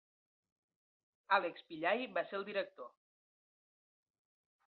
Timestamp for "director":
2.49-2.91